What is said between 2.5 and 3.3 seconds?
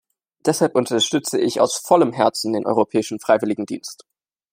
den Europäischen